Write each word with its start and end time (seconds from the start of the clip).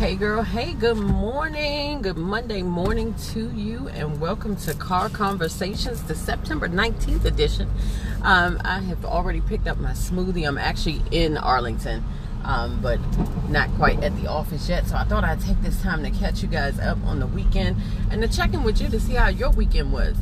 Hey 0.00 0.16
girl, 0.16 0.42
hey, 0.42 0.72
good 0.72 0.96
morning. 0.96 2.00
Good 2.00 2.16
Monday 2.16 2.62
morning 2.62 3.14
to 3.32 3.50
you, 3.50 3.88
and 3.88 4.18
welcome 4.18 4.56
to 4.56 4.72
Car 4.72 5.10
Conversations, 5.10 6.02
the 6.04 6.14
September 6.14 6.70
19th 6.70 7.26
edition. 7.26 7.70
Um, 8.22 8.58
I 8.64 8.80
have 8.80 9.04
already 9.04 9.42
picked 9.42 9.68
up 9.68 9.76
my 9.76 9.90
smoothie. 9.90 10.48
I'm 10.48 10.56
actually 10.56 11.02
in 11.10 11.36
Arlington, 11.36 12.02
um, 12.44 12.80
but 12.80 12.98
not 13.50 13.68
quite 13.74 14.02
at 14.02 14.16
the 14.16 14.26
office 14.26 14.70
yet. 14.70 14.86
So 14.86 14.96
I 14.96 15.04
thought 15.04 15.22
I'd 15.22 15.42
take 15.42 15.60
this 15.60 15.82
time 15.82 16.02
to 16.04 16.10
catch 16.10 16.40
you 16.40 16.48
guys 16.48 16.78
up 16.80 16.96
on 17.04 17.20
the 17.20 17.26
weekend 17.26 17.76
and 18.10 18.22
to 18.22 18.28
check 18.28 18.54
in 18.54 18.62
with 18.62 18.80
you 18.80 18.88
to 18.88 18.98
see 18.98 19.12
how 19.12 19.28
your 19.28 19.50
weekend 19.50 19.92
was. 19.92 20.16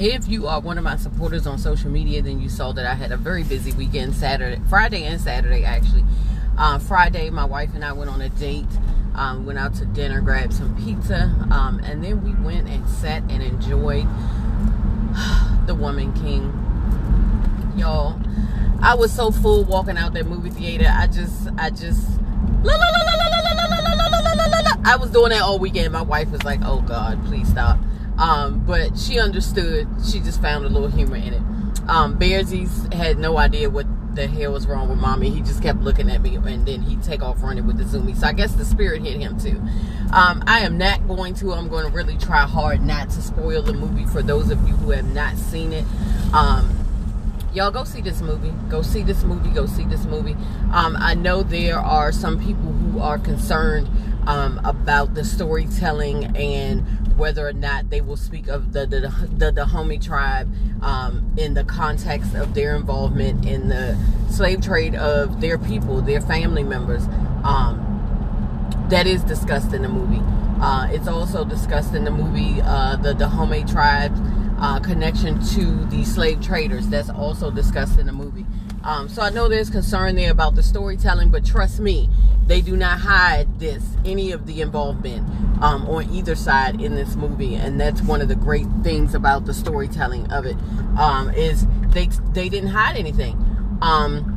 If 0.00 0.28
you 0.28 0.48
are 0.48 0.58
one 0.58 0.76
of 0.76 0.82
my 0.82 0.96
supporters 0.96 1.46
on 1.46 1.58
social 1.58 1.88
media, 1.88 2.20
then 2.20 2.40
you 2.40 2.48
saw 2.48 2.72
that 2.72 2.84
I 2.84 2.94
had 2.94 3.12
a 3.12 3.16
very 3.16 3.44
busy 3.44 3.70
weekend, 3.74 4.16
Saturday, 4.16 4.60
Friday, 4.68 5.04
and 5.04 5.20
Saturday 5.20 5.62
actually. 5.62 6.02
Uh, 6.58 6.78
Friday, 6.78 7.28
my 7.28 7.44
wife 7.44 7.74
and 7.74 7.84
I 7.84 7.92
went 7.92 8.10
on 8.10 8.20
a 8.20 8.28
date. 8.30 8.66
Um, 9.14 9.46
went 9.46 9.58
out 9.58 9.74
to 9.76 9.86
dinner, 9.86 10.20
grabbed 10.20 10.52
some 10.52 10.76
pizza, 10.76 11.34
um, 11.50 11.80
and 11.82 12.04
then 12.04 12.22
we 12.22 12.34
went 12.44 12.68
and 12.68 12.86
sat 12.86 13.22
and 13.30 13.42
enjoyed 13.42 14.06
The 15.66 15.74
Woman 15.74 16.12
King. 16.12 16.52
Y'all, 17.78 18.20
I 18.82 18.94
was 18.94 19.10
so 19.12 19.30
full 19.30 19.64
walking 19.64 19.96
out 19.96 20.12
that 20.12 20.26
movie 20.26 20.50
theater. 20.50 20.92
I 20.92 21.06
just, 21.06 21.48
I 21.56 21.70
just, 21.70 22.06
I 24.84 24.96
was 25.00 25.10
doing 25.10 25.30
that 25.30 25.40
all 25.42 25.58
weekend. 25.58 25.92
My 25.92 26.02
wife 26.02 26.30
was 26.30 26.44
like, 26.44 26.60
"Oh 26.62 26.82
God, 26.82 27.24
please 27.24 27.48
stop." 27.48 27.78
Um, 28.18 28.60
but 28.66 28.98
she 28.98 29.18
understood. 29.18 29.88
She 30.10 30.20
just 30.20 30.42
found 30.42 30.64
a 30.64 30.68
little 30.68 30.88
humor 30.88 31.16
in 31.16 31.34
it. 31.34 31.42
Um, 31.88 32.18
Bearsies 32.18 32.92
had 32.92 33.18
no 33.18 33.38
idea 33.38 33.70
what 33.70 33.85
the 34.16 34.26
hell 34.26 34.52
was 34.52 34.66
wrong 34.66 34.88
with 34.88 34.98
mommy. 34.98 35.30
He 35.30 35.40
just 35.42 35.62
kept 35.62 35.80
looking 35.80 36.10
at 36.10 36.22
me 36.22 36.36
and 36.36 36.66
then 36.66 36.82
he'd 36.82 37.02
take 37.02 37.22
off 37.22 37.42
running 37.42 37.66
with 37.66 37.76
the 37.76 37.84
zoomies. 37.84 38.18
So 38.18 38.26
I 38.26 38.32
guess 38.32 38.54
the 38.54 38.64
spirit 38.64 39.02
hit 39.02 39.18
him 39.18 39.38
too. 39.38 39.62
Um, 40.12 40.42
I 40.46 40.60
am 40.60 40.78
not 40.78 41.06
going 41.06 41.34
to. 41.34 41.52
I'm 41.52 41.68
going 41.68 41.86
to 41.86 41.92
really 41.92 42.16
try 42.16 42.42
hard 42.42 42.82
not 42.82 43.10
to 43.10 43.22
spoil 43.22 43.62
the 43.62 43.74
movie 43.74 44.06
for 44.06 44.22
those 44.22 44.50
of 44.50 44.66
you 44.66 44.74
who 44.74 44.90
have 44.90 45.12
not 45.14 45.36
seen 45.36 45.72
it. 45.72 45.84
Um, 46.32 46.85
y'all 47.56 47.70
go 47.70 47.84
see 47.84 48.02
this 48.02 48.20
movie. 48.20 48.52
Go 48.68 48.82
see 48.82 49.02
this 49.02 49.24
movie. 49.24 49.48
Go 49.48 49.64
see 49.64 49.84
this 49.84 50.04
movie. 50.04 50.36
Um, 50.72 50.94
I 50.98 51.14
know 51.14 51.42
there 51.42 51.78
are 51.78 52.12
some 52.12 52.38
people 52.38 52.70
who 52.70 53.00
are 53.00 53.18
concerned 53.18 53.88
um, 54.26 54.60
about 54.62 55.14
the 55.14 55.24
storytelling 55.24 56.36
and 56.36 56.86
whether 57.16 57.48
or 57.48 57.54
not 57.54 57.88
they 57.88 58.02
will 58.02 58.18
speak 58.18 58.48
of 58.48 58.74
the 58.74 58.84
the, 58.86 59.28
the 59.38 59.52
Dahomey 59.52 59.98
tribe 59.98 60.52
um, 60.82 61.32
in 61.38 61.54
the 61.54 61.64
context 61.64 62.34
of 62.34 62.52
their 62.52 62.76
involvement 62.76 63.46
in 63.46 63.68
the 63.68 63.98
slave 64.30 64.60
trade 64.60 64.94
of 64.94 65.40
their 65.40 65.56
people, 65.56 66.02
their 66.02 66.20
family 66.20 66.62
members. 66.62 67.04
Um, 67.42 67.82
that 68.90 69.06
is 69.06 69.24
discussed 69.24 69.72
in 69.72 69.82
the 69.82 69.88
movie. 69.88 70.22
Uh, 70.60 70.88
it's 70.90 71.08
also 71.08 71.44
discussed 71.44 71.94
in 71.94 72.04
the 72.04 72.10
movie 72.10 72.60
uh, 72.62 72.96
the 72.96 73.14
Dahomey 73.14 73.64
tribe 73.64 74.14
uh, 74.58 74.80
connection 74.80 75.42
to 75.54 75.84
the 75.86 76.04
slave 76.04 76.40
traders. 76.40 76.88
That's 76.88 77.10
also 77.10 77.50
discussed 77.50 77.98
in 77.98 78.06
the 78.06 78.12
movie. 78.12 78.46
Um, 78.84 79.08
so 79.08 79.22
I 79.22 79.30
know 79.30 79.48
there's 79.48 79.70
concern 79.70 80.14
there 80.14 80.30
about 80.30 80.54
the 80.54 80.62
storytelling, 80.62 81.30
but 81.30 81.44
trust 81.44 81.80
me, 81.80 82.08
they 82.46 82.60
do 82.60 82.76
not 82.76 83.00
hide 83.00 83.58
this, 83.58 83.82
any 84.04 84.30
of 84.30 84.46
the 84.46 84.60
involvement 84.60 85.28
um, 85.60 85.86
on 85.86 86.08
either 86.10 86.36
side 86.36 86.80
in 86.80 86.94
this 86.94 87.16
movie, 87.16 87.56
and 87.56 87.80
that's 87.80 88.00
one 88.02 88.20
of 88.20 88.28
the 88.28 88.36
great 88.36 88.66
things 88.84 89.14
about 89.14 89.44
the 89.44 89.54
storytelling 89.54 90.30
of 90.30 90.46
it 90.46 90.56
um, 90.96 91.30
is 91.30 91.66
they 91.88 92.06
they 92.32 92.48
didn't 92.48 92.70
hide 92.70 92.96
anything. 92.96 93.34
Um, 93.82 94.35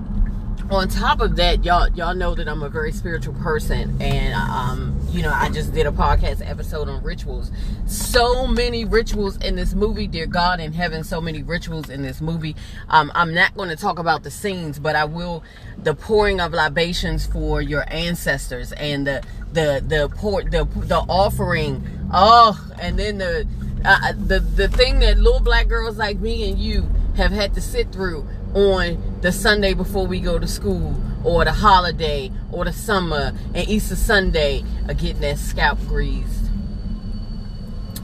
on 0.72 0.88
top 0.88 1.20
of 1.20 1.36
that, 1.38 1.66
y'all 1.66 1.90
y'all 1.90 2.14
know 2.14 2.36
that 2.36 2.48
I'm 2.48 2.62
a 2.62 2.70
very 2.70 2.92
spiritual 2.92 3.34
person, 3.36 4.00
and 4.00 4.34
um, 4.36 5.00
you 5.10 5.24
know 5.24 5.32
I 5.34 5.50
just 5.50 5.74
did 5.74 5.88
a 5.88 5.92
podcast 5.92 6.48
episode 6.48 6.88
on 6.88 7.02
rituals. 7.02 7.52
So 7.88 8.46
many 8.46 8.86
rituals 8.86 9.38
in 9.38 9.56
this 9.56 9.74
movie, 9.74 10.06
dear 10.06 10.28
God 10.28 10.60
in 10.60 10.74
heaven. 10.74 11.04
So 11.04 11.20
many 11.20 11.42
rituals 11.42 11.90
in 11.90 12.04
this 12.04 12.22
movie. 12.22 12.56
Um, 12.90 13.12
I'm 13.16 13.34
not 13.34 13.56
going 13.56 13.70
to 13.70 13.76
talk 13.76 13.98
about 13.98 14.24
the 14.24 14.32
scenes, 14.32 14.80
but 14.80 14.96
I 14.96 15.06
will. 15.06 15.44
The 15.82 15.96
pouring 15.96 16.42
of 16.42 16.52
libations 16.52 17.26
for 17.26 17.62
your 17.62 17.86
ancestors, 17.92 18.72
and 18.74 19.08
the 19.08 19.24
the 19.54 19.84
the 19.86 20.10
pour 20.16 20.44
the 20.44 20.66
the 20.66 21.00
offering. 21.10 21.88
Oh, 22.14 22.60
and 22.80 23.00
then 23.00 23.18
the 23.18 23.48
uh, 23.86 24.14
the 24.14 24.40
the 24.40 24.68
thing 24.68 25.00
that 25.00 25.18
little 25.18 25.40
black 25.40 25.68
girls 25.68 25.98
like 25.98 26.20
me 26.20 26.50
and 26.50 26.60
you 26.60 26.88
have 27.16 27.32
had 27.32 27.54
to 27.54 27.62
sit 27.62 27.92
through 27.92 28.28
on 28.54 29.20
the 29.22 29.32
Sunday 29.32 29.74
before 29.74 30.08
we 30.08 30.20
go 30.20 30.40
to 30.40 30.48
school, 30.48 30.96
or 31.24 31.46
the 31.46 31.52
holiday, 31.52 32.32
or 32.52 32.66
the 32.66 32.74
summer, 32.74 33.34
and 33.54 33.68
Easter 33.68 33.96
Sunday 33.96 34.64
are 34.88 34.94
getting 34.94 35.22
that 35.22 35.38
scalp 35.38 35.80
greased. 35.88 36.46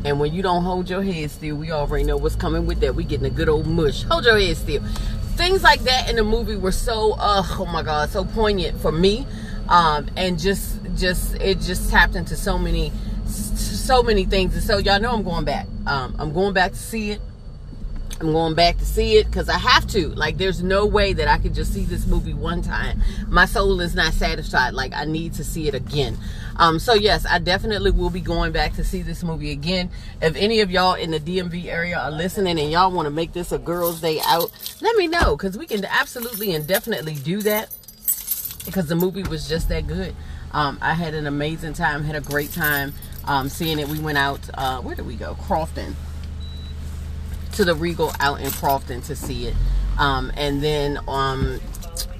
And 0.03 0.19
when 0.19 0.33
you 0.33 0.43
don't 0.43 0.63
hold 0.63 0.87
your 0.87 1.01
head 1.01 1.31
still, 1.31 1.55
we 1.55 1.71
already 1.71 2.03
know 2.03 2.15
what's 2.15 2.35
coming 2.35 2.67
with 2.67 2.79
that. 2.81 2.93
We 2.93 3.03
getting 3.03 3.25
a 3.25 3.31
good 3.31 3.49
old 3.49 3.65
mush. 3.65 4.03
Hold 4.03 4.25
your 4.25 4.39
head 4.39 4.55
still. 4.55 4.83
Things 5.35 5.63
like 5.63 5.81
that 5.81 6.09
in 6.09 6.15
the 6.15 6.23
movie 6.23 6.55
were 6.55 6.71
so, 6.71 7.13
uh, 7.13 7.43
oh 7.43 7.65
my 7.65 7.81
God, 7.81 8.09
so 8.11 8.23
poignant 8.23 8.79
for 8.79 8.91
me. 8.91 9.25
Um, 9.67 10.07
and 10.15 10.37
just, 10.37 10.77
just, 10.95 11.33
it 11.41 11.59
just 11.59 11.89
tapped 11.89 12.15
into 12.15 12.35
so 12.35 12.59
many, 12.59 12.91
so 13.25 14.03
many 14.03 14.25
things. 14.25 14.53
And 14.53 14.63
so 14.63 14.77
y'all 14.77 14.99
know 14.99 15.11
I'm 15.11 15.23
going 15.23 15.43
back. 15.43 15.65
Um, 15.87 16.15
I'm 16.19 16.33
going 16.33 16.53
back 16.53 16.73
to 16.73 16.77
see 16.77 17.11
it. 17.11 17.21
I'm 18.21 18.31
going 18.31 18.53
back 18.53 18.77
to 18.77 18.85
see 18.85 19.17
it 19.17 19.25
because 19.25 19.49
I 19.49 19.57
have 19.57 19.85
to. 19.87 20.07
Like, 20.09 20.37
there's 20.37 20.63
no 20.63 20.85
way 20.85 21.11
that 21.11 21.27
I 21.27 21.37
could 21.37 21.53
just 21.53 21.73
see 21.73 21.83
this 21.83 22.07
movie 22.07 22.33
one 22.33 22.61
time. 22.61 23.01
My 23.27 23.45
soul 23.45 23.81
is 23.81 23.93
not 23.93 24.13
satisfied. 24.13 24.73
Like, 24.73 24.93
I 24.93 25.03
need 25.03 25.33
to 25.33 25.43
see 25.43 25.67
it 25.67 25.75
again. 25.75 26.17
Um, 26.57 26.79
so 26.79 26.93
yes, 26.93 27.25
I 27.25 27.39
definitely 27.39 27.91
will 27.91 28.09
be 28.09 28.21
going 28.21 28.53
back 28.53 28.73
to 28.75 28.83
see 28.83 29.01
this 29.01 29.23
movie 29.23 29.51
again. 29.51 29.89
If 30.21 30.35
any 30.37 30.61
of 30.61 30.71
y'all 30.71 30.93
in 30.93 31.11
the 31.11 31.19
DMV 31.19 31.65
area 31.65 31.97
are 31.97 32.11
listening 32.11 32.57
and 32.57 32.71
y'all 32.71 32.91
want 32.91 33.07
to 33.07 33.11
make 33.11 33.33
this 33.33 33.51
a 33.51 33.57
girls' 33.57 33.99
day 33.99 34.21
out, 34.25 34.49
let 34.81 34.95
me 34.95 35.07
know 35.07 35.35
because 35.35 35.57
we 35.57 35.65
can 35.65 35.83
absolutely 35.83 36.53
and 36.53 36.65
definitely 36.65 37.15
do 37.15 37.41
that 37.41 37.75
because 38.65 38.87
the 38.87 38.95
movie 38.95 39.23
was 39.23 39.49
just 39.49 39.67
that 39.69 39.87
good. 39.87 40.15
Um, 40.53 40.79
I 40.81 40.93
had 40.93 41.13
an 41.13 41.27
amazing 41.27 41.73
time, 41.73 42.05
had 42.05 42.15
a 42.15 42.21
great 42.21 42.51
time 42.53 42.93
um, 43.25 43.49
seeing 43.49 43.77
it. 43.77 43.89
We 43.89 43.99
went 43.99 44.17
out. 44.17 44.39
Uh, 44.53 44.79
where 44.81 44.95
did 44.95 45.05
we 45.05 45.15
go? 45.15 45.35
Crofton 45.35 45.95
to 47.55 47.65
the 47.65 47.75
Regal 47.75 48.11
out 48.19 48.41
in 48.41 48.51
Crofton 48.51 49.01
to 49.03 49.15
see 49.15 49.47
it. 49.47 49.55
Um, 49.97 50.31
and 50.35 50.61
then 50.61 50.97
on 51.07 51.59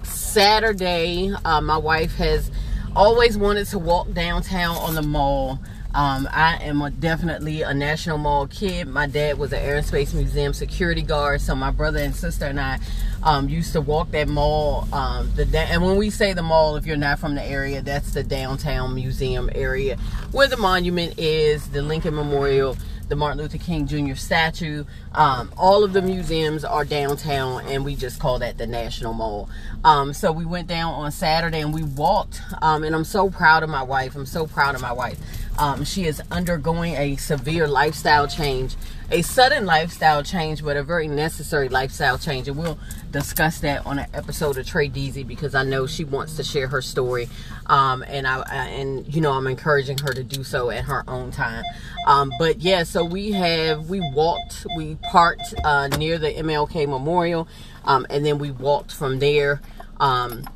Saturday, 0.03 1.31
uh, 1.44 1.62
my 1.62 1.78
wife 1.78 2.16
has 2.16 2.51
always 2.96 3.38
wanted 3.38 3.68
to 3.68 3.79
walk 3.79 4.12
downtown 4.13 4.78
on 4.78 4.96
the 4.96 5.01
mall. 5.01 5.59
Um, 5.94 6.28
I 6.29 6.57
am 6.62 6.81
a, 6.81 6.90
definitely 6.90 7.62
a 7.62 7.73
National 7.73 8.18
Mall 8.18 8.47
kid. 8.47 8.88
My 8.90 9.07
dad 9.07 9.38
was 9.38 9.53
an 9.53 9.59
Air 9.59 9.78
and 9.78 9.85
Space 9.85 10.13
Museum 10.13 10.53
security 10.53 11.01
guard, 11.01 11.40
so 11.40 11.56
my 11.56 11.72
brother 11.72 12.00
and 12.00 12.13
sister 12.13 12.46
and 12.46 12.59
I 12.59 12.79
um, 13.23 13.47
used 13.47 13.72
to 13.73 13.81
walk 13.81 14.12
that 14.12 14.28
mall. 14.28 14.90
Um, 14.91 15.31
the 15.35 15.47
and 15.57 15.81
when 15.81 15.96
we 15.96 16.09
say 16.09 16.34
the 16.34 16.44
mall, 16.44 16.75
if 16.75 16.85
you're 16.85 16.97
not 16.97 17.19
from 17.19 17.35
the 17.35 17.44
area, 17.44 17.81
that's 17.81 18.13
the 18.13 18.23
downtown 18.23 18.94
museum 18.94 19.50
area 19.56 19.97
where 20.34 20.47
the 20.50 20.57
monument 20.57 21.17
is, 21.17 21.69
the 21.69 21.81
Lincoln 21.81 22.13
Memorial 22.13 22.75
the 23.07 23.16
Martin 23.16 23.39
Luther 23.39 23.57
King 23.57 23.88
Jr. 23.88 24.16
statue. 24.16 24.85
Um, 25.13 25.51
all 25.57 25.83
of 25.83 25.93
the 25.93 26.01
museums 26.01 26.66
are 26.66 26.85
downtown, 26.85 27.66
and 27.67 27.85
we 27.85 27.95
just 27.95 28.19
call 28.19 28.39
that 28.39 28.57
the 28.57 28.67
National 28.67 29.13
Mall. 29.13 29.49
Um, 29.83 30.13
so 30.13 30.31
we 30.31 30.45
went 30.45 30.67
down 30.67 30.93
on 30.93 31.11
Saturday 31.11 31.61
and 31.61 31.73
we 31.73 31.83
walked, 31.83 32.41
um, 32.61 32.83
and 32.83 32.95
I'm 32.95 33.03
so 33.03 33.29
proud 33.29 33.63
of 33.63 33.69
my 33.69 33.83
wife. 33.83 34.16
I'm 34.16 34.25
so 34.25 34.47
proud 34.47 34.75
of 34.75 34.81
my 34.81 34.93
wife. 34.93 35.19
Um, 35.57 35.85
she 35.85 36.05
is 36.05 36.21
undergoing 36.31 36.95
a 36.95 37.16
severe 37.16 37.67
lifestyle 37.67 38.27
change, 38.27 38.75
a 39.11 39.21
sudden 39.21 39.66
lifestyle 39.66 40.23
change, 40.23 40.63
but 40.63 40.75
a 40.77 40.83
very 40.83 41.07
necessary 41.07 41.69
lifestyle 41.69 42.17
change. 42.17 42.47
And 42.47 42.57
we'll 42.57 42.77
discuss 43.11 43.59
that 43.59 43.85
on 43.85 43.99
an 43.99 44.07
episode 44.13 44.57
of 44.57 44.67
Trey 44.67 44.89
Deasy 44.89 45.23
because 45.23 45.55
I 45.55 45.63
know 45.63 45.88
she 45.88 46.03
wants 46.03 46.35
to 46.35 46.43
share 46.43 46.67
her 46.67 46.81
story. 46.81 47.29
Um, 47.67 48.03
and 48.07 48.28
I, 48.28 48.41
and 48.41 49.13
you 49.13 49.22
know, 49.22 49.31
I'm 49.31 49.47
encouraging 49.47 49.97
her 49.99 50.13
to 50.13 50.23
do 50.23 50.43
so 50.43 50.69
at 50.69 50.84
her 50.85 51.03
own 51.07 51.31
time. 51.31 51.63
Um, 52.08 52.31
but 52.37 52.59
yeah, 52.61 52.84
so 52.84 53.03
we 53.03 53.31
have, 53.31 53.90
we 53.90 54.01
walked, 54.13 54.67
we 54.75 54.96
parked 55.11 55.53
uh, 55.63 55.87
near 55.87 56.17
the 56.17 56.31
MLK 56.31 56.87
Memorial, 56.87 57.47
um, 57.85 58.05
and 58.09 58.25
then 58.25 58.37
we 58.37 58.51
walked 58.51 58.91
from 58.91 59.19
there. 59.19 59.61
Um, 59.99 60.47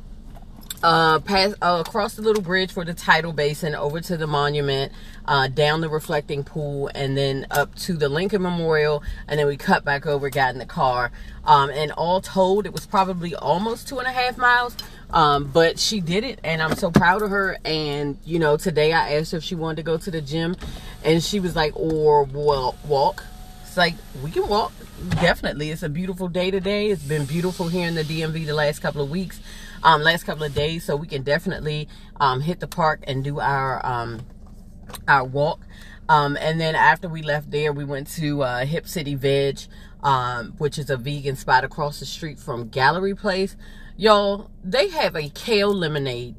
uh, 0.82 1.18
pass 1.20 1.54
uh, 1.60 1.82
across 1.86 2.14
the 2.14 2.22
little 2.22 2.42
bridge 2.42 2.72
for 2.72 2.84
the 2.84 2.94
tidal 2.94 3.32
basin 3.32 3.74
over 3.74 4.00
to 4.00 4.16
the 4.16 4.26
monument, 4.26 4.92
uh, 5.26 5.48
down 5.48 5.80
the 5.80 5.88
reflecting 5.88 6.44
pool, 6.44 6.90
and 6.94 7.16
then 7.16 7.46
up 7.50 7.74
to 7.76 7.94
the 7.94 8.08
Lincoln 8.08 8.42
Memorial, 8.42 9.02
and 9.28 9.38
then 9.38 9.46
we 9.46 9.56
cut 9.56 9.84
back 9.84 10.06
over, 10.06 10.30
got 10.30 10.52
in 10.52 10.58
the 10.58 10.66
car, 10.66 11.12
um, 11.44 11.70
and 11.70 11.92
all 11.92 12.20
told, 12.20 12.66
it 12.66 12.72
was 12.72 12.86
probably 12.86 13.34
almost 13.34 13.88
two 13.88 13.98
and 13.98 14.08
a 14.08 14.12
half 14.12 14.38
miles. 14.38 14.76
Um, 15.12 15.50
but 15.52 15.78
she 15.78 16.00
did 16.00 16.22
it, 16.22 16.38
and 16.44 16.62
I'm 16.62 16.76
so 16.76 16.90
proud 16.90 17.22
of 17.22 17.30
her. 17.30 17.58
And 17.64 18.16
you 18.24 18.38
know, 18.38 18.56
today 18.56 18.92
I 18.92 19.14
asked 19.14 19.34
if 19.34 19.42
she 19.42 19.56
wanted 19.56 19.76
to 19.76 19.82
go 19.82 19.96
to 19.98 20.10
the 20.10 20.20
gym, 20.20 20.56
and 21.02 21.22
she 21.22 21.40
was 21.40 21.56
like, 21.56 21.72
"Or 21.74 22.24
well, 22.24 22.76
walk." 22.86 23.24
It's 23.62 23.76
like 23.76 23.94
we 24.22 24.30
can 24.30 24.48
walk. 24.48 24.72
Definitely, 25.08 25.70
it's 25.70 25.82
a 25.82 25.88
beautiful 25.88 26.28
day 26.28 26.50
today. 26.50 26.90
It's 26.90 27.02
been 27.02 27.24
beautiful 27.24 27.68
here 27.68 27.88
in 27.88 27.94
the 27.94 28.02
DMV 28.02 28.44
the 28.44 28.52
last 28.52 28.80
couple 28.80 29.00
of 29.00 29.10
weeks. 29.10 29.40
um, 29.82 30.02
last 30.02 30.24
couple 30.24 30.44
of 30.44 30.54
days, 30.54 30.84
so 30.84 30.94
we 30.94 31.06
can 31.06 31.22
definitely 31.22 31.88
um, 32.16 32.42
hit 32.42 32.60
the 32.60 32.66
park 32.66 33.02
and 33.06 33.24
do 33.24 33.40
our 33.40 33.84
um, 33.84 34.26
our 35.08 35.24
walk. 35.24 35.60
Um, 36.10 36.36
and 36.38 36.60
then 36.60 36.74
after 36.74 37.08
we 37.08 37.22
left 37.22 37.50
there, 37.50 37.72
we 37.72 37.84
went 37.84 38.08
to 38.16 38.42
uh, 38.42 38.66
Hip 38.66 38.86
City 38.86 39.14
Veg, 39.14 39.60
um, 40.02 40.52
which 40.58 40.76
is 40.78 40.90
a 40.90 40.98
vegan 40.98 41.36
spot 41.36 41.64
across 41.64 42.00
the 42.00 42.06
street 42.06 42.38
from 42.38 42.68
Gallery 42.68 43.14
Place. 43.14 43.56
Y'all, 43.96 44.50
they 44.62 44.88
have 44.88 45.16
a 45.16 45.30
kale 45.30 45.72
lemonade. 45.72 46.36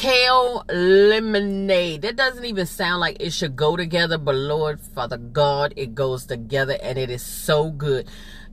Kale 0.00 0.64
lemonade. 0.70 2.00
That 2.00 2.16
doesn't 2.16 2.46
even 2.46 2.64
sound 2.64 3.00
like 3.00 3.18
it 3.20 3.34
should 3.34 3.54
go 3.54 3.76
together, 3.76 4.16
but 4.16 4.34
Lord, 4.34 4.80
Father 4.80 5.18
God, 5.18 5.74
it 5.76 5.94
goes 5.94 6.24
together 6.24 6.78
and 6.82 6.96
it 6.96 7.10
is 7.10 7.20
so 7.20 7.70
good 7.70 8.08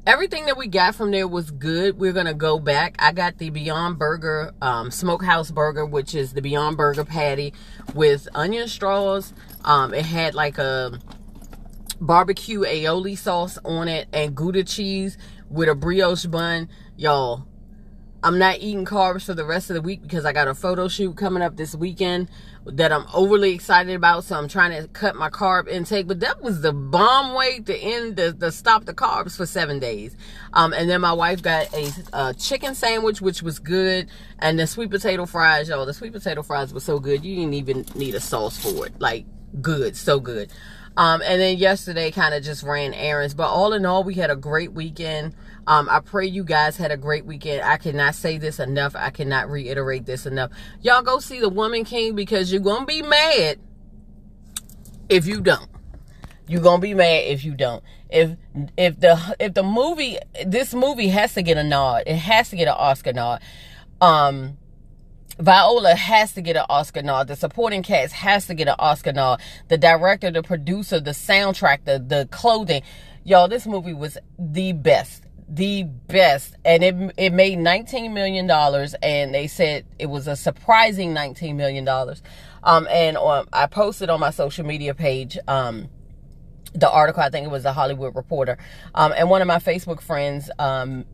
everything 0.05 0.45
that 0.45 0.57
we 0.57 0.67
got 0.67 0.95
from 0.95 1.11
there 1.11 1.27
was 1.27 1.51
good. 1.51 1.99
We're 1.99 2.13
gonna 2.13 2.33
go 2.33 2.59
back. 2.59 2.95
I 2.99 3.13
got 3.13 3.37
the 3.37 3.49
Beyond 3.49 3.97
Burger 3.97 4.53
um, 4.61 4.89
Smokehouse 4.89 5.51
Burger, 5.51 5.85
which 5.85 6.15
is 6.15 6.33
the 6.33 6.41
Beyond 6.41 6.75
Burger 6.75 7.05
patty 7.05 7.53
with 7.93 8.27
onion 8.33 8.67
straws. 8.67 9.33
Um, 9.63 9.93
it 9.93 10.05
had 10.05 10.33
like 10.33 10.57
a 10.57 10.99
barbecue 12.01 12.61
aioli 12.61 13.17
sauce 13.17 13.57
on 13.63 13.87
it 13.87 14.07
and 14.11 14.35
Gouda 14.35 14.63
cheese 14.63 15.17
with 15.49 15.69
a 15.69 15.75
brioche 15.75 16.25
bun. 16.25 16.67
Y'all, 16.97 17.45
I'm 18.23 18.39
not 18.39 18.57
eating 18.59 18.83
carbs 18.83 19.25
for 19.25 19.35
the 19.35 19.45
rest 19.45 19.69
of 19.69 19.75
the 19.75 19.81
week 19.81 20.01
because 20.01 20.25
I 20.25 20.33
got 20.33 20.47
a 20.47 20.55
photo 20.55 20.87
shoot 20.87 21.15
coming 21.15 21.43
up 21.43 21.55
this 21.55 21.75
weekend 21.75 22.29
that 22.65 22.91
I'm 22.91 23.05
overly 23.13 23.53
excited 23.53 23.95
about. 23.95 24.23
So 24.23 24.35
I'm 24.35 24.47
trying 24.47 24.71
to 24.81 24.87
cut 24.89 25.15
my 25.15 25.29
carb 25.29 25.67
intake. 25.67 26.07
But 26.07 26.19
that 26.21 26.41
was 26.41 26.61
the 26.61 26.73
bomb 26.73 27.35
way 27.35 27.59
to 27.59 27.77
end 27.77 28.15
the, 28.15 28.35
the 28.37 28.51
stop 28.51 28.85
the 28.85 28.93
carbs 28.93 29.37
for 29.37 29.45
seven 29.45 29.79
days. 29.79 30.15
Um, 30.53 30.73
and 30.73 30.89
then 30.89 31.01
my 31.01 31.13
wife 31.13 31.43
got 31.43 31.71
a, 31.73 31.91
a, 32.11 32.33
chicken 32.33 32.73
sandwich, 32.73 33.21
which 33.21 33.43
was 33.43 33.59
good. 33.59 34.09
And 34.39 34.57
the 34.57 34.65
sweet 34.65 34.89
potato 34.89 35.27
fries, 35.27 35.69
y'all. 35.69 35.85
The 35.85 35.93
sweet 35.93 36.13
potato 36.13 36.41
fries 36.41 36.73
were 36.73 36.79
so 36.79 36.99
good. 36.99 37.23
You 37.23 37.35
didn't 37.35 37.53
even 37.53 37.85
need 37.93 38.15
a 38.15 38.19
sauce 38.19 38.57
for 38.57 38.87
it. 38.87 38.99
Like 38.99 39.25
good, 39.61 39.95
so 39.95 40.19
good. 40.19 40.51
Um, 40.97 41.21
and 41.23 41.39
then 41.39 41.57
yesterday 41.57 42.09
kind 42.09 42.33
of 42.33 42.43
just 42.43 42.63
ran 42.63 42.95
errands. 42.95 43.35
But 43.35 43.49
all 43.49 43.73
in 43.73 43.85
all, 43.85 44.03
we 44.03 44.15
had 44.15 44.31
a 44.31 44.35
great 44.35 44.73
weekend. 44.73 45.35
Um, 45.67 45.89
I 45.89 45.99
pray 45.99 46.25
you 46.25 46.45
guys 46.45 46.77
had 46.77 46.91
a 46.91 46.97
great 46.97 47.25
weekend. 47.25 47.61
I 47.61 47.75
cannot 47.75 48.15
say 48.15 48.37
this 48.37 48.59
enough. 48.59 48.95
I 48.95 49.09
cannot 49.09 49.49
reiterate 49.49 50.05
this 50.05 50.25
enough. 50.25 50.51
Y'all 50.81 51.01
go 51.01 51.19
see 51.19 51.41
The 51.41 51.49
Woman 51.49 51.83
King 51.83 52.15
because 52.15 52.51
you're 52.51 52.61
going 52.61 52.81
to 52.81 52.85
be 52.85 53.01
mad 53.01 53.59
if 55.09 55.27
you 55.27 55.41
don't. 55.41 55.69
You're 56.47 56.61
going 56.61 56.79
to 56.79 56.87
be 56.87 56.93
mad 56.93 57.25
if 57.25 57.43
you 57.43 57.53
don't. 57.53 57.83
If 58.09 58.37
if 58.77 58.97
the 59.01 59.35
if 59.37 59.53
the 59.53 59.63
movie 59.63 60.17
this 60.45 60.73
movie 60.73 61.09
has 61.09 61.33
to 61.33 61.41
get 61.41 61.57
a 61.57 61.63
nod. 61.63 62.03
It 62.07 62.15
has 62.15 62.49
to 62.51 62.55
get 62.55 62.69
an 62.69 62.75
Oscar 62.77 63.11
nod. 63.11 63.41
Um 63.99 64.57
Viola 65.39 65.93
has 65.93 66.31
to 66.33 66.41
get 66.41 66.55
an 66.55 66.65
Oscar 66.69 67.01
nod. 67.03 67.27
The 67.27 67.35
supporting 67.35 67.83
cast 67.83 68.13
has 68.13 68.47
to 68.47 68.53
get 68.53 68.69
an 68.69 68.75
Oscar 68.79 69.11
nod. 69.11 69.41
The 69.67 69.77
director, 69.77 70.31
the 70.31 70.41
producer, 70.41 70.99
the 71.01 71.11
soundtrack, 71.11 71.83
the, 71.83 71.99
the 71.99 72.27
clothing. 72.31 72.81
Y'all, 73.23 73.47
this 73.47 73.67
movie 73.67 73.93
was 73.93 74.17
the 74.39 74.71
best. 74.71 75.26
The 75.49 75.83
best. 75.83 76.55
And 76.65 76.83
it, 76.83 77.13
it 77.17 77.33
made 77.33 77.59
$19 77.59 78.11
million. 78.11 78.49
And 79.01 79.33
they 79.33 79.47
said 79.47 79.85
it 79.97 80.07
was 80.07 80.27
a 80.27 80.35
surprising 80.35 81.13
$19 81.13 81.55
million. 81.55 81.87
Um, 82.63 82.87
and 82.89 83.17
on, 83.17 83.47
I 83.53 83.67
posted 83.67 84.09
on 84.09 84.19
my 84.19 84.31
social 84.31 84.65
media 84.65 84.93
page, 84.93 85.37
um, 85.47 85.89
the 86.73 86.89
article, 86.89 87.23
I 87.23 87.29
think 87.29 87.45
it 87.45 87.51
was 87.51 87.63
the 87.63 87.73
Hollywood 87.73 88.15
Reporter. 88.15 88.57
Um, 88.93 89.13
and 89.15 89.29
one 89.29 89.41
of 89.41 89.47
my 89.47 89.59
Facebook 89.59 90.01
friends, 90.01 90.51
um, 90.59 91.05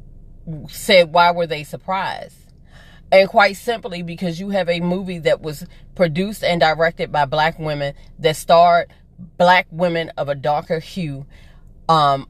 said, 0.67 1.13
why 1.13 1.31
were 1.31 1.47
they 1.47 1.63
surprised? 1.63 2.35
And 3.11 3.29
quite 3.29 3.57
simply 3.57 4.01
because 4.01 4.39
you 4.39 4.49
have 4.49 4.67
a 4.69 4.79
movie 4.79 5.19
that 5.19 5.41
was 5.41 5.65
produced 5.95 6.43
and 6.43 6.59
directed 6.59 7.11
by 7.11 7.25
black 7.25 7.59
women 7.59 7.93
that 8.19 8.35
starred 8.35 8.91
black 9.37 9.67
women 9.71 10.11
of 10.17 10.29
a 10.29 10.35
darker 10.35 10.79
hue 10.79 11.25
um, 11.89 12.29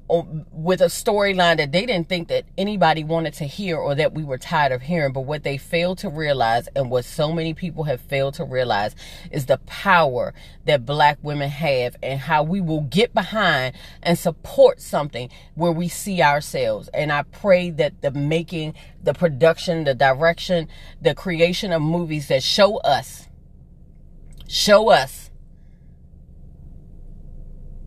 with 0.51 0.81
a 0.81 0.85
storyline 0.85 1.57
that 1.57 1.71
they 1.71 1.85
didn't 1.85 2.09
think 2.09 2.27
that 2.29 2.45
anybody 2.57 3.03
wanted 3.03 3.33
to 3.35 3.45
hear 3.45 3.77
or 3.77 3.94
that 3.95 4.13
we 4.13 4.23
were 4.23 4.38
tired 4.38 4.71
of 4.71 4.81
hearing. 4.81 5.13
But 5.13 5.21
what 5.21 5.44
they 5.44 5.57
failed 5.57 6.00
to 6.00 6.09
realize, 6.09 6.67
and 6.75 6.89
what 6.89 7.05
so 7.05 7.31
many 7.31 7.53
people 7.53 7.83
have 7.83 8.01
failed 8.01 8.33
to 8.35 8.45
realize, 8.45 8.95
is 9.31 9.45
the 9.45 9.59
power 9.59 10.33
that 10.65 10.85
black 10.85 11.19
women 11.21 11.50
have 11.50 11.95
and 12.01 12.19
how 12.19 12.41
we 12.44 12.61
will 12.61 12.81
get 12.81 13.13
behind 13.13 13.75
and 14.01 14.17
support 14.17 14.81
something 14.81 15.29
where 15.53 15.71
we 15.71 15.88
see 15.88 16.21
ourselves. 16.21 16.89
And 16.94 17.11
I 17.11 17.23
pray 17.23 17.69
that 17.71 18.01
the 18.01 18.11
making, 18.11 18.73
the 19.03 19.13
production, 19.13 19.83
the 19.83 19.94
direction, 19.94 20.67
the 21.00 21.13
creation 21.13 21.71
of 21.71 21.81
movies 21.81 22.27
that 22.29 22.41
show 22.41 22.77
us, 22.77 23.27
show 24.47 24.89
us 24.89 25.29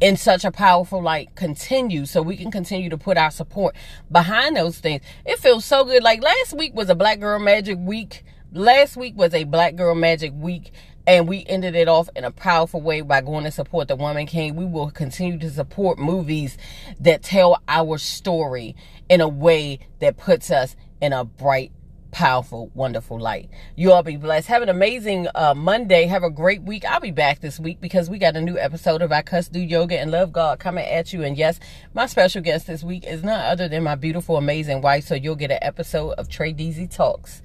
in 0.00 0.16
such 0.16 0.44
a 0.44 0.50
powerful 0.50 1.02
light 1.02 1.34
continue 1.34 2.04
so 2.04 2.22
we 2.22 2.36
can 2.36 2.50
continue 2.50 2.90
to 2.90 2.98
put 2.98 3.16
our 3.16 3.30
support 3.30 3.74
behind 4.10 4.56
those 4.56 4.78
things. 4.78 5.02
It 5.24 5.38
feels 5.38 5.64
so 5.64 5.84
good. 5.84 6.02
Like 6.02 6.22
last 6.22 6.54
week 6.56 6.74
was 6.74 6.90
a 6.90 6.94
Black 6.94 7.20
Girl 7.20 7.38
Magic 7.38 7.78
week. 7.78 8.24
Last 8.52 8.96
week 8.96 9.16
was 9.16 9.34
a 9.34 9.44
Black 9.44 9.76
Girl 9.76 9.94
Magic 9.94 10.32
week 10.34 10.72
and 11.06 11.28
we 11.28 11.44
ended 11.46 11.74
it 11.76 11.88
off 11.88 12.08
in 12.16 12.24
a 12.24 12.30
powerful 12.30 12.80
way 12.80 13.00
by 13.00 13.20
going 13.20 13.44
to 13.44 13.50
support 13.50 13.88
the 13.88 13.96
Woman 13.96 14.26
King. 14.26 14.56
We 14.56 14.64
will 14.64 14.90
continue 14.90 15.38
to 15.38 15.50
support 15.50 15.98
movies 15.98 16.58
that 17.00 17.22
tell 17.22 17.62
our 17.68 17.96
story 17.96 18.74
in 19.08 19.20
a 19.20 19.28
way 19.28 19.78
that 20.00 20.16
puts 20.16 20.50
us 20.50 20.74
in 21.00 21.12
a 21.12 21.24
bright 21.24 21.70
powerful, 22.10 22.70
wonderful 22.74 23.18
light. 23.18 23.50
You 23.74 23.92
all 23.92 24.02
be 24.02 24.16
blessed. 24.16 24.48
Have 24.48 24.62
an 24.62 24.68
amazing 24.68 25.28
uh, 25.34 25.54
Monday. 25.54 26.06
Have 26.06 26.22
a 26.22 26.30
great 26.30 26.62
week. 26.62 26.84
I'll 26.84 27.00
be 27.00 27.10
back 27.10 27.40
this 27.40 27.60
week 27.60 27.80
because 27.80 28.08
we 28.08 28.18
got 28.18 28.36
a 28.36 28.40
new 28.40 28.58
episode 28.58 29.02
of 29.02 29.12
I 29.12 29.22
Cuss 29.22 29.48
Do 29.48 29.60
Yoga 29.60 29.98
and 29.98 30.10
Love 30.10 30.32
God 30.32 30.58
coming 30.58 30.86
at 30.86 31.12
you. 31.12 31.22
And 31.22 31.36
yes, 31.36 31.60
my 31.94 32.06
special 32.06 32.42
guest 32.42 32.66
this 32.66 32.82
week 32.82 33.04
is 33.06 33.22
none 33.22 33.40
other 33.40 33.68
than 33.68 33.82
my 33.82 33.94
beautiful, 33.94 34.36
amazing 34.36 34.80
wife. 34.80 35.04
So 35.04 35.14
you'll 35.14 35.36
get 35.36 35.50
an 35.50 35.58
episode 35.62 36.12
of 36.12 36.28
Trey 36.28 36.52
Deasy 36.52 36.86
Talks. 36.86 37.42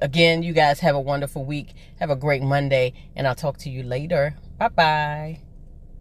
Again, 0.00 0.42
you 0.42 0.52
guys 0.52 0.80
have 0.80 0.94
a 0.94 1.00
wonderful 1.00 1.44
week. 1.44 1.74
Have 1.98 2.10
a 2.10 2.16
great 2.16 2.42
Monday. 2.42 2.92
And 3.16 3.26
I'll 3.26 3.34
talk 3.34 3.58
to 3.58 3.70
you 3.70 3.82
later. 3.82 4.36
Bye 4.58 4.68
bye. 4.68 5.51